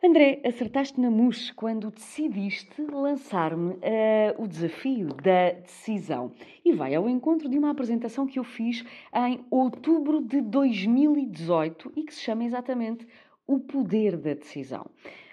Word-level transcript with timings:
André, 0.00 0.40
acertaste 0.44 1.00
na 1.00 1.10
mousse 1.10 1.52
quando 1.52 1.90
decidiste 1.90 2.82
lançar-me 2.82 3.72
uh, 3.72 3.78
o 4.38 4.46
desafio 4.46 5.08
da 5.08 5.50
decisão. 5.50 6.30
E 6.64 6.72
vai 6.72 6.94
ao 6.94 7.08
encontro 7.08 7.48
de 7.48 7.58
uma 7.58 7.70
apresentação 7.70 8.24
que 8.24 8.38
eu 8.38 8.44
fiz 8.44 8.84
em 9.12 9.44
outubro 9.50 10.20
de 10.20 10.40
2018 10.40 11.94
e 11.96 12.04
que 12.04 12.14
se 12.14 12.20
chama 12.20 12.44
exatamente 12.44 13.08
O 13.44 13.58
Poder 13.58 14.16
da 14.16 14.34
Decisão. 14.34 14.86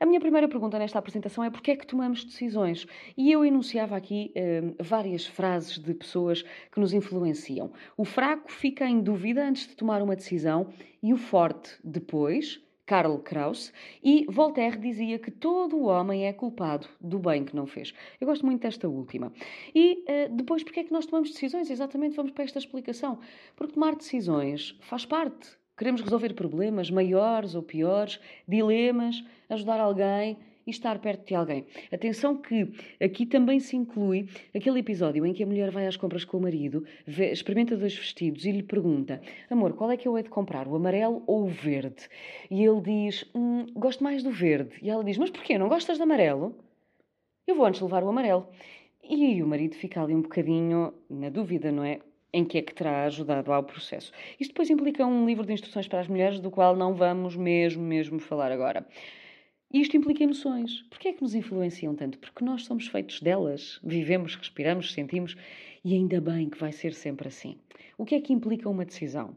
A 0.00 0.04
minha 0.04 0.18
primeira 0.18 0.48
pergunta 0.48 0.76
nesta 0.76 0.98
apresentação 0.98 1.44
é 1.44 1.50
porquê 1.50 1.70
é 1.70 1.76
que 1.76 1.86
tomamos 1.86 2.24
decisões? 2.24 2.84
E 3.16 3.30
eu 3.30 3.44
enunciava 3.44 3.96
aqui 3.96 4.32
uh, 4.34 4.74
várias 4.82 5.24
frases 5.24 5.78
de 5.78 5.94
pessoas 5.94 6.42
que 6.72 6.80
nos 6.80 6.92
influenciam. 6.92 7.70
O 7.96 8.04
fraco 8.04 8.50
fica 8.50 8.84
em 8.88 9.00
dúvida 9.00 9.46
antes 9.46 9.68
de 9.68 9.76
tomar 9.76 10.02
uma 10.02 10.16
decisão 10.16 10.66
e 11.00 11.14
o 11.14 11.16
forte 11.16 11.78
depois 11.84 12.60
Karl 12.88 13.18
Kraus, 13.18 13.70
e 14.02 14.24
Voltaire 14.30 14.78
dizia 14.78 15.18
que 15.18 15.30
todo 15.30 15.76
o 15.76 15.84
homem 15.84 16.26
é 16.26 16.32
culpado 16.32 16.88
do 16.98 17.18
bem 17.18 17.44
que 17.44 17.54
não 17.54 17.66
fez. 17.66 17.92
Eu 18.18 18.26
gosto 18.26 18.46
muito 18.46 18.62
desta 18.62 18.88
última. 18.88 19.30
E 19.74 20.04
uh, 20.08 20.34
depois, 20.34 20.64
porque 20.64 20.80
é 20.80 20.84
que 20.84 20.90
nós 20.90 21.04
tomamos 21.04 21.30
decisões? 21.30 21.70
Exatamente, 21.70 22.16
vamos 22.16 22.32
para 22.32 22.44
esta 22.44 22.58
explicação. 22.58 23.18
Porque 23.54 23.74
tomar 23.74 23.94
decisões 23.94 24.74
faz 24.80 25.04
parte. 25.04 25.50
Queremos 25.76 26.00
resolver 26.00 26.32
problemas 26.32 26.90
maiores 26.90 27.54
ou 27.54 27.62
piores, 27.62 28.18
dilemas, 28.48 29.22
ajudar 29.50 29.80
alguém, 29.80 30.38
e 30.68 30.70
estar 30.70 30.98
perto 30.98 31.26
de 31.26 31.34
alguém. 31.34 31.64
Atenção 31.90 32.36
que 32.36 32.70
aqui 33.00 33.24
também 33.24 33.58
se 33.58 33.74
inclui 33.74 34.28
aquele 34.54 34.80
episódio 34.80 35.24
em 35.24 35.32
que 35.32 35.42
a 35.42 35.46
mulher 35.46 35.70
vai 35.70 35.86
às 35.86 35.96
compras 35.96 36.26
com 36.26 36.36
o 36.36 36.42
marido, 36.42 36.84
vê, 37.06 37.32
experimenta 37.32 37.74
dois 37.74 37.96
vestidos 37.96 38.44
e 38.44 38.52
lhe 38.52 38.62
pergunta: 38.62 39.20
Amor, 39.48 39.72
qual 39.72 39.90
é 39.90 39.96
que 39.96 40.06
eu 40.06 40.16
hei 40.18 40.22
de 40.22 40.28
comprar, 40.28 40.68
o 40.68 40.76
amarelo 40.76 41.22
ou 41.26 41.44
o 41.44 41.48
verde? 41.48 42.06
E 42.50 42.62
ele 42.62 42.82
diz: 42.82 43.24
hum, 43.34 43.64
Gosto 43.74 44.04
mais 44.04 44.22
do 44.22 44.30
verde. 44.30 44.76
E 44.82 44.90
ela 44.90 45.02
diz: 45.02 45.16
Mas 45.16 45.30
porquê? 45.30 45.56
Não 45.56 45.68
gostas 45.68 45.96
de 45.96 46.02
amarelo? 46.02 46.54
Eu 47.46 47.54
vou 47.54 47.64
antes 47.64 47.80
levar 47.80 48.04
o 48.04 48.08
amarelo. 48.10 48.46
E 49.02 49.42
o 49.42 49.46
marido 49.46 49.74
fica 49.74 50.02
ali 50.02 50.14
um 50.14 50.20
bocadinho 50.20 50.92
na 51.08 51.30
dúvida, 51.30 51.72
não 51.72 51.82
é? 51.82 52.00
Em 52.30 52.44
que 52.44 52.58
é 52.58 52.62
que 52.62 52.74
terá 52.74 53.04
ajudado 53.04 53.50
ao 53.50 53.62
processo. 53.62 54.12
Isto 54.38 54.50
depois 54.50 54.68
implica 54.68 55.06
um 55.06 55.24
livro 55.24 55.46
de 55.46 55.54
instruções 55.54 55.88
para 55.88 56.00
as 56.00 56.08
mulheres, 56.08 56.40
do 56.40 56.50
qual 56.50 56.76
não 56.76 56.92
vamos 56.94 57.34
mesmo, 57.34 57.82
mesmo 57.82 58.18
falar 58.18 58.52
agora. 58.52 58.86
E 59.70 59.82
isto 59.82 59.98
implica 59.98 60.24
emoções. 60.24 60.80
Porquê 60.88 61.08
é 61.08 61.12
que 61.12 61.20
nos 61.20 61.34
influenciam 61.34 61.94
tanto? 61.94 62.18
Porque 62.18 62.42
nós 62.42 62.64
somos 62.64 62.86
feitos 62.86 63.20
delas. 63.20 63.78
Vivemos, 63.84 64.34
respiramos, 64.34 64.94
sentimos 64.94 65.36
e 65.84 65.92
ainda 65.92 66.22
bem 66.22 66.48
que 66.48 66.58
vai 66.58 66.72
ser 66.72 66.94
sempre 66.94 67.28
assim. 67.28 67.58
O 67.98 68.06
que 68.06 68.14
é 68.14 68.20
que 68.20 68.32
implica 68.32 68.66
uma 68.70 68.86
decisão? 68.86 69.36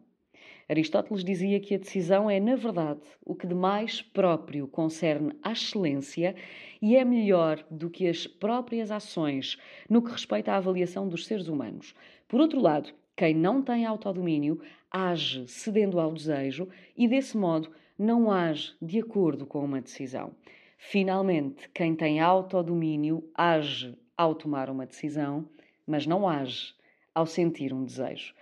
Aristóteles 0.69 1.25
dizia 1.25 1.59
que 1.59 1.75
a 1.75 1.77
decisão 1.77 2.29
é, 2.29 2.39
na 2.39 2.55
verdade, 2.55 3.01
o 3.25 3.35
que 3.35 3.45
de 3.45 3.53
mais 3.53 4.01
próprio 4.01 4.69
concerne 4.69 5.33
à 5.43 5.51
excelência 5.51 6.33
e 6.81 6.95
é 6.95 7.03
melhor 7.03 7.61
do 7.69 7.89
que 7.89 8.07
as 8.07 8.25
próprias 8.25 8.89
ações 8.89 9.57
no 9.89 10.01
que 10.01 10.11
respeita 10.11 10.53
à 10.53 10.55
avaliação 10.55 11.09
dos 11.09 11.25
seres 11.25 11.49
humanos. 11.49 11.93
Por 12.29 12.39
outro 12.39 12.61
lado, 12.61 12.93
quem 13.17 13.35
não 13.35 13.61
tem 13.61 13.85
autodomínio 13.85 14.61
age 14.89 15.45
cedendo 15.45 15.99
ao 15.99 16.13
desejo 16.13 16.69
e, 16.95 17.05
desse 17.05 17.35
modo, 17.35 17.69
não 18.01 18.31
age 18.31 18.73
de 18.81 18.99
acordo 18.99 19.45
com 19.45 19.63
uma 19.63 19.79
decisão. 19.79 20.35
Finalmente, 20.75 21.69
quem 21.69 21.95
tem 21.95 22.19
autodomínio 22.19 23.29
age 23.35 23.95
ao 24.17 24.33
tomar 24.33 24.71
uma 24.71 24.87
decisão, 24.87 25.47
mas 25.85 26.07
não 26.07 26.27
age 26.27 26.73
ao 27.13 27.27
sentir 27.27 27.71
um 27.71 27.85
desejo. 27.85 28.33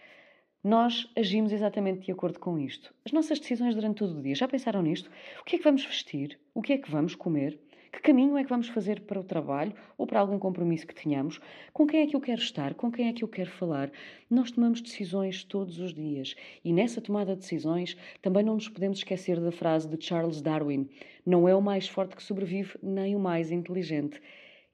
Nós 0.64 1.12
agimos 1.14 1.52
exatamente 1.52 2.06
de 2.06 2.12
acordo 2.14 2.40
com 2.40 2.58
isto. 2.58 2.96
As 3.03 3.12
nossas 3.12 3.38
decisões 3.38 3.75
durante 3.75 3.98
todo 3.98 4.18
o 4.18 4.22
dia, 4.22 4.34
já 4.34 4.48
pensaram 4.48 4.81
nisto? 4.81 5.12
O 5.42 5.44
que 5.44 5.58
é 5.58 5.59
que 5.59 5.66
vamos 5.66 5.84
vestir? 5.84 6.40
O 6.53 6.62
que 6.62 6.72
é 6.72 6.78
que 6.78 6.90
vamos 6.90 7.14
comer? 7.14 7.59
Que 7.91 8.01
caminho 8.01 8.38
é 8.38 8.44
que 8.44 8.50
vamos 8.50 8.69
fazer 8.69 9.01
para 9.01 9.19
o 9.19 9.23
trabalho 9.23 9.73
ou 9.97 10.05
para 10.05 10.19
algum 10.19 10.38
compromisso 10.38 10.85
que 10.85 10.94
tenhamos? 10.94 11.41
Com 11.73 11.88
quem 11.88 12.01
é 12.01 12.07
que 12.07 12.16
eu 12.16 12.22
quero 12.22 12.39
estar? 12.39 12.75
Com 12.75 12.91
quem 12.91 13.07
é 13.07 13.13
que 13.13 13.23
eu 13.23 13.27
quero 13.27 13.50
falar? 13.50 13.91
Nós 14.29 14.51
tomamos 14.51 14.79
decisões 14.79 15.44
todos 15.44 15.79
os 15.79 15.91
dias 15.91 16.35
e 16.63 16.72
nessa 16.72 17.01
tomada 17.01 17.33
de 17.33 17.41
decisões 17.41 17.97
também 18.22 18.44
não 18.44 18.53
nos 18.53 18.69
podemos 18.69 19.00
esquecer 19.00 19.39
da 19.39 19.51
frase 19.51 19.88
de 19.88 20.03
Charles 20.05 20.39
Darwin: 20.39 20.88
não 21.25 21.50
é 21.50 21.55
o 21.55 21.61
mais 21.61 21.88
forte 21.88 22.16
que 22.16 22.22
sobrevive, 22.23 22.77
nem 22.83 23.16
o 23.16 23.19
mais 23.19 23.51
inteligente. 23.51 24.21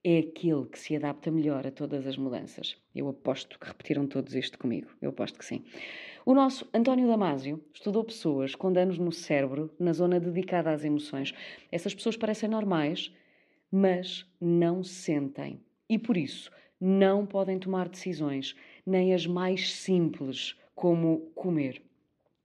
É 0.07 0.19
aquele 0.19 0.67
que 0.67 0.77
se 0.77 0.95
adapta 0.95 1.31
melhor 1.31 1.65
a 1.65 1.71
todas 1.71 2.05
as 2.05 2.15
mudanças. 2.15 2.77
Eu 2.93 3.09
aposto 3.09 3.57
que 3.57 3.65
repetiram 3.65 4.05
todos 4.05 4.35
isto 4.35 4.55
comigo. 4.55 4.87
Eu 5.01 5.09
aposto 5.09 5.39
que 5.39 5.43
sim. 5.43 5.65
O 6.23 6.35
nosso 6.35 6.69
António 6.71 7.07
Damasio 7.07 7.59
estudou 7.73 8.03
pessoas 8.03 8.53
com 8.53 8.71
danos 8.71 8.99
no 8.99 9.11
cérebro, 9.11 9.73
na 9.79 9.93
zona 9.93 10.19
dedicada 10.19 10.71
às 10.71 10.83
emoções. 10.85 11.33
Essas 11.71 11.95
pessoas 11.95 12.15
parecem 12.15 12.47
normais, 12.47 13.11
mas 13.71 14.23
não 14.39 14.83
sentem. 14.83 15.59
E 15.89 15.97
por 15.97 16.17
isso 16.17 16.51
não 16.79 17.25
podem 17.25 17.57
tomar 17.57 17.89
decisões, 17.89 18.55
nem 18.85 19.11
as 19.11 19.25
mais 19.25 19.73
simples, 19.73 20.55
como 20.75 21.31
comer. 21.33 21.81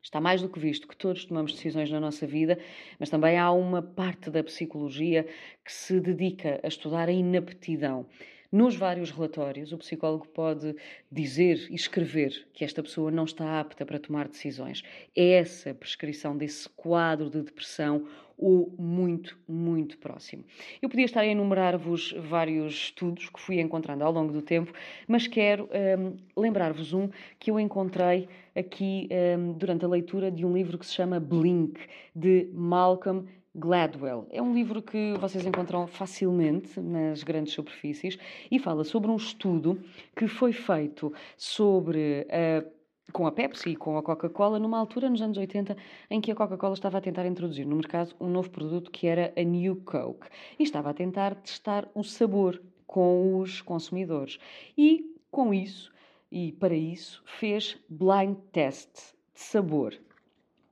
Está 0.02 0.20
mais 0.20 0.40
do 0.40 0.48
que 0.48 0.58
visto 0.58 0.88
que 0.88 0.96
todos 0.96 1.24
tomamos 1.24 1.52
decisões 1.52 1.90
na 1.90 2.00
nossa 2.00 2.26
vida, 2.26 2.58
mas 2.98 3.10
também 3.10 3.38
há 3.38 3.50
uma 3.52 3.82
parte 3.82 4.30
da 4.30 4.42
psicologia 4.42 5.26
que 5.64 5.72
se 5.72 6.00
dedica 6.00 6.58
a 6.62 6.68
estudar 6.68 7.08
a 7.08 7.12
inaptidão. 7.12 8.06
Nos 8.52 8.74
vários 8.74 9.12
relatórios, 9.12 9.72
o 9.72 9.78
psicólogo 9.78 10.26
pode 10.26 10.74
dizer 11.12 11.68
e 11.70 11.74
escrever 11.76 12.48
que 12.52 12.64
esta 12.64 12.82
pessoa 12.82 13.08
não 13.08 13.22
está 13.24 13.60
apta 13.60 13.86
para 13.86 14.00
tomar 14.00 14.26
decisões. 14.26 14.82
É 15.14 15.34
essa 15.34 15.72
prescrição 15.72 16.36
desse 16.36 16.68
quadro 16.70 17.30
de 17.30 17.42
depressão 17.42 18.08
ou 18.40 18.74
muito, 18.78 19.38
muito 19.46 19.98
próximo. 19.98 20.42
Eu 20.80 20.88
podia 20.88 21.04
estar 21.04 21.20
a 21.20 21.26
enumerar-vos 21.26 22.14
vários 22.18 22.74
estudos 22.74 23.28
que 23.28 23.38
fui 23.38 23.60
encontrando 23.60 24.02
ao 24.02 24.10
longo 24.10 24.32
do 24.32 24.40
tempo, 24.40 24.72
mas 25.06 25.26
quero 25.26 25.68
um, 25.98 26.16
lembrar-vos 26.40 26.94
um 26.94 27.10
que 27.38 27.50
eu 27.50 27.60
encontrei 27.60 28.28
aqui 28.56 29.08
um, 29.38 29.52
durante 29.52 29.84
a 29.84 29.88
leitura 29.88 30.30
de 30.30 30.46
um 30.46 30.52
livro 30.52 30.78
que 30.78 30.86
se 30.86 30.94
chama 30.94 31.20
Blink, 31.20 31.78
de 32.16 32.48
Malcolm 32.54 33.26
Gladwell. 33.54 34.26
É 34.30 34.40
um 34.40 34.54
livro 34.54 34.80
que 34.80 35.12
vocês 35.20 35.44
encontram 35.44 35.86
facilmente 35.86 36.80
nas 36.80 37.22
grandes 37.22 37.52
superfícies 37.52 38.16
e 38.50 38.58
fala 38.58 38.84
sobre 38.84 39.10
um 39.10 39.16
estudo 39.16 39.78
que 40.16 40.26
foi 40.26 40.52
feito 40.52 41.12
sobre 41.36 42.26
a 42.30 42.64
com 43.10 43.26
a 43.26 43.32
Pepsi 43.32 43.70
e 43.70 43.76
com 43.76 43.96
a 43.98 44.02
Coca-Cola, 44.02 44.58
numa 44.58 44.78
altura 44.78 45.10
nos 45.10 45.20
anos 45.20 45.36
80 45.36 45.76
em 46.10 46.20
que 46.20 46.30
a 46.30 46.34
Coca-Cola 46.34 46.74
estava 46.74 46.98
a 46.98 47.00
tentar 47.00 47.26
introduzir 47.26 47.66
no 47.66 47.76
mercado 47.76 48.14
um 48.20 48.28
novo 48.28 48.50
produto 48.50 48.90
que 48.90 49.06
era 49.06 49.32
a 49.36 49.42
New 49.42 49.76
Coke 49.84 50.28
e 50.58 50.62
estava 50.62 50.90
a 50.90 50.94
tentar 50.94 51.34
testar 51.34 51.88
o 51.94 52.02
sabor 52.02 52.60
com 52.86 53.38
os 53.38 53.60
consumidores. 53.60 54.38
E 54.76 55.14
com 55.30 55.54
isso, 55.54 55.92
e 56.30 56.52
para 56.52 56.74
isso, 56.74 57.22
fez 57.24 57.76
blind 57.88 58.36
test 58.52 59.14
de 59.34 59.40
sabor 59.40 59.94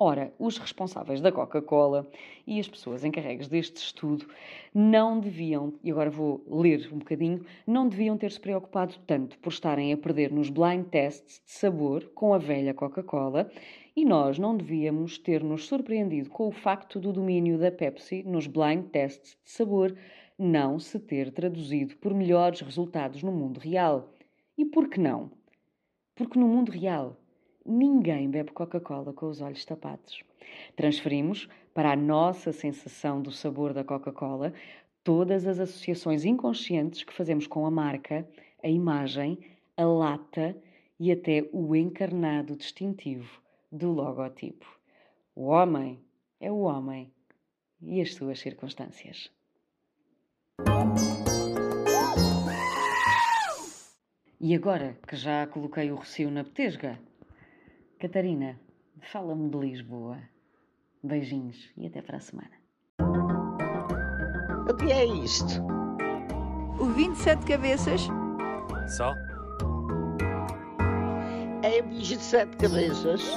Ora, 0.01 0.33
os 0.39 0.59
responsáveis 0.59 1.21
da 1.21 1.33
Coca-Cola 1.33 2.09
e 2.47 2.61
as 2.61 2.69
pessoas 2.69 3.03
encarregues 3.03 3.49
deste 3.49 3.79
estudo 3.79 4.29
não 4.73 5.19
deviam, 5.19 5.75
e 5.83 5.91
agora 5.91 6.09
vou 6.09 6.41
ler 6.47 6.89
um 6.93 6.99
bocadinho, 6.99 7.45
não 7.67 7.89
deviam 7.89 8.17
ter-se 8.17 8.39
preocupado 8.39 8.95
tanto 9.09 9.37
por 9.41 9.51
estarem 9.51 9.93
a 9.93 9.97
perder 9.97 10.31
nos 10.31 10.51
blind 10.51 10.87
tests 10.87 11.43
de 11.45 11.51
sabor 11.51 12.05
com 12.15 12.33
a 12.33 12.39
velha 12.39 12.73
Coca-Cola 12.73 13.51
e 13.97 14.05
nós 14.05 14.39
não 14.39 14.57
devíamos 14.57 15.19
ter 15.19 15.43
nos 15.43 15.67
surpreendido 15.67 16.31
com 16.31 16.47
o 16.47 16.53
facto 16.53 17.01
do 17.01 17.13
domínio 17.13 17.59
da 17.59 17.73
Pepsi 17.73 18.23
nos 18.23 18.47
blind 18.47 18.91
tests 18.91 19.37
de 19.45 19.51
sabor 19.51 19.97
não 20.39 20.79
se 20.79 21.01
ter 21.01 21.33
traduzido 21.33 21.97
por 21.97 22.15
melhores 22.15 22.61
resultados 22.61 23.25
no 23.25 23.33
mundo 23.33 23.59
real. 23.59 24.15
E 24.57 24.65
por 24.65 24.89
que 24.89 25.01
não? 25.01 25.29
Porque 26.15 26.39
no 26.39 26.47
mundo 26.47 26.71
real 26.71 27.17
ninguém 27.69 28.31
bebe 28.31 28.51
Coca-Cola 28.53 29.13
com 29.13 29.29
os 29.29 29.41
olhos 29.41 29.65
tapados. 29.65 30.25
Transferimos 30.75 31.49
para 31.75 31.93
a 31.93 31.97
nossa 31.97 32.53
sensação 32.53 33.21
do 33.21 33.31
sabor 33.31 33.75
da 33.75 33.85
Coca-Cola 33.85 34.53
todas 35.05 35.47
as 35.47 35.61
associações 35.61 36.25
inconscientes 36.25 37.05
que 37.05 37.13
fazemos 37.13 37.47
com 37.47 37.67
a 37.67 37.71
marca, 37.71 38.29
a 38.63 38.69
imagem, 38.69 39.39
a 39.77 39.85
lata 39.85 40.57
e 40.99 41.13
até 41.13 41.49
o 41.53 41.77
encarnado 41.77 42.57
distintivo 42.57 43.41
do 43.71 43.93
logotipo. 43.93 44.67
O 45.35 45.47
homem 45.47 46.01
é 46.41 46.51
o 46.51 46.61
homem 46.61 47.13
e 47.81 48.01
as 48.01 48.15
suas 48.15 48.41
circunstâncias. 48.41 49.31
E 54.41 54.55
agora 54.55 54.97
que 55.07 55.17
já 55.17 55.47
coloquei 55.47 55.91
o 55.91 55.97
recio 55.97 56.31
na 56.31 56.45
petesga, 56.45 56.99
Catarina, 57.99 58.57
Fala-me 59.13 59.51
de 59.51 59.59
Lisboa. 59.59 60.19
Beijinhos 61.03 61.57
e 61.77 61.89
até 61.89 62.01
para 62.01 62.19
a 62.19 62.21
semana. 62.21 62.51
O 64.71 64.77
que 64.77 64.93
é 64.93 65.05
isto? 65.05 65.61
O 66.81 66.85
27 66.85 67.45
cabeças 67.45 68.03
Só? 68.87 69.15
É 71.65 71.83
um 71.83 71.89
bicho 71.89 72.17
de 72.17 72.23
sete 72.23 72.57
cabeças. 72.57 73.33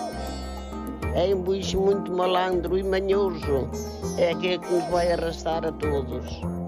É 1.16 1.34
um 1.34 1.42
bicho 1.42 1.82
muito 1.82 2.12
malandro 2.12 2.78
e 2.78 2.84
manhoso. 2.84 3.68
É 4.20 4.32
aquele 4.32 4.60
que 4.60 4.72
nos 4.72 4.86
vai 4.92 5.12
arrastar 5.12 5.66
a 5.66 5.72
todos. 5.72 6.61